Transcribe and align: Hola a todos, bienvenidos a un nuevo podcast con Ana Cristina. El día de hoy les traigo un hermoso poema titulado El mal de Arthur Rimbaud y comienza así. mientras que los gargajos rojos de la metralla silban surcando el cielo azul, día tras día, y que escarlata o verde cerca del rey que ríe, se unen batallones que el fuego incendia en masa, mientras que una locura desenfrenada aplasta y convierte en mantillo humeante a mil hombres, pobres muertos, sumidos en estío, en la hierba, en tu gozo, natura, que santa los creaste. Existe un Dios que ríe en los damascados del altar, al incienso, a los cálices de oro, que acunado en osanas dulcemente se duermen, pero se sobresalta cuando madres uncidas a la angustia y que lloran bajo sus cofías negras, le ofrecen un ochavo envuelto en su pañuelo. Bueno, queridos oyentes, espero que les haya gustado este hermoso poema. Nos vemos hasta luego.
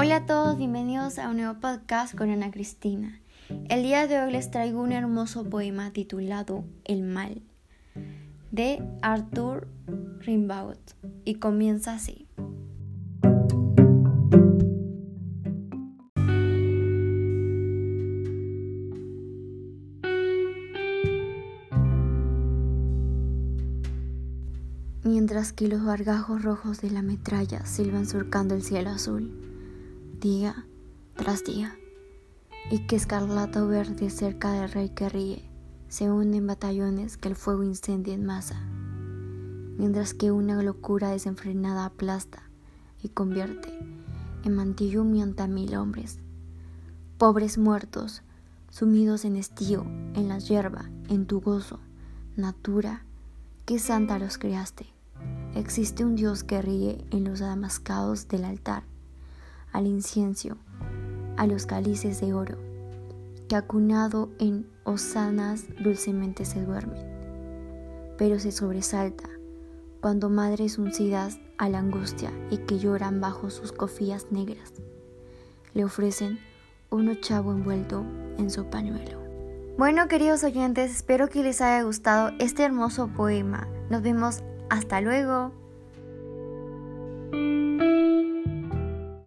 Hola 0.00 0.14
a 0.14 0.26
todos, 0.26 0.56
bienvenidos 0.56 1.18
a 1.18 1.28
un 1.28 1.38
nuevo 1.38 1.58
podcast 1.58 2.14
con 2.14 2.30
Ana 2.30 2.52
Cristina. 2.52 3.20
El 3.68 3.82
día 3.82 4.06
de 4.06 4.20
hoy 4.20 4.30
les 4.30 4.48
traigo 4.48 4.80
un 4.80 4.92
hermoso 4.92 5.42
poema 5.42 5.92
titulado 5.92 6.62
El 6.84 7.02
mal 7.02 7.42
de 8.52 8.80
Arthur 9.02 9.66
Rimbaud 10.20 10.78
y 11.24 11.34
comienza 11.40 11.94
así. 11.94 12.28
mientras 25.02 25.52
que 25.52 25.66
los 25.66 25.82
gargajos 25.82 26.42
rojos 26.42 26.80
de 26.80 26.90
la 26.90 27.02
metralla 27.02 27.66
silban 27.66 28.06
surcando 28.06 28.54
el 28.54 28.62
cielo 28.62 28.90
azul, 28.90 29.47
día 30.20 30.66
tras 31.16 31.44
día, 31.44 31.76
y 32.70 32.80
que 32.86 32.96
escarlata 32.96 33.64
o 33.64 33.68
verde 33.68 34.10
cerca 34.10 34.52
del 34.52 34.70
rey 34.70 34.90
que 34.90 35.08
ríe, 35.08 35.48
se 35.88 36.10
unen 36.10 36.46
batallones 36.46 37.16
que 37.16 37.28
el 37.28 37.36
fuego 37.36 37.62
incendia 37.62 38.14
en 38.14 38.26
masa, 38.26 38.60
mientras 39.78 40.14
que 40.14 40.30
una 40.32 40.62
locura 40.62 41.10
desenfrenada 41.10 41.84
aplasta 41.84 42.42
y 43.02 43.08
convierte 43.08 43.72
en 44.44 44.54
mantillo 44.54 45.02
humeante 45.02 45.42
a 45.44 45.46
mil 45.46 45.76
hombres, 45.76 46.18
pobres 47.16 47.56
muertos, 47.56 48.22
sumidos 48.70 49.24
en 49.24 49.36
estío, 49.36 49.82
en 50.14 50.28
la 50.28 50.38
hierba, 50.38 50.90
en 51.08 51.26
tu 51.26 51.40
gozo, 51.40 51.78
natura, 52.36 53.04
que 53.66 53.78
santa 53.78 54.18
los 54.18 54.36
creaste. 54.36 54.86
Existe 55.54 56.04
un 56.04 56.16
Dios 56.16 56.44
que 56.44 56.60
ríe 56.60 57.04
en 57.10 57.24
los 57.24 57.40
damascados 57.40 58.28
del 58.28 58.44
altar, 58.44 58.84
al 59.78 59.86
incienso, 59.86 60.56
a 61.36 61.46
los 61.46 61.64
cálices 61.64 62.20
de 62.20 62.34
oro, 62.34 62.58
que 63.48 63.54
acunado 63.54 64.28
en 64.40 64.66
osanas 64.82 65.66
dulcemente 65.80 66.44
se 66.44 66.60
duermen, 66.64 67.06
pero 68.18 68.40
se 68.40 68.50
sobresalta 68.50 69.30
cuando 70.00 70.30
madres 70.30 70.78
uncidas 70.78 71.38
a 71.58 71.68
la 71.68 71.78
angustia 71.78 72.32
y 72.50 72.58
que 72.58 72.80
lloran 72.80 73.20
bajo 73.20 73.50
sus 73.50 73.70
cofías 73.70 74.26
negras, 74.32 74.72
le 75.74 75.84
ofrecen 75.84 76.40
un 76.90 77.08
ochavo 77.08 77.52
envuelto 77.52 78.04
en 78.36 78.50
su 78.50 78.64
pañuelo. 78.64 79.20
Bueno, 79.78 80.08
queridos 80.08 80.42
oyentes, 80.42 80.90
espero 80.90 81.28
que 81.28 81.44
les 81.44 81.60
haya 81.60 81.84
gustado 81.84 82.32
este 82.40 82.64
hermoso 82.64 83.06
poema. 83.06 83.68
Nos 83.90 84.02
vemos 84.02 84.42
hasta 84.70 85.00
luego. 85.00 85.52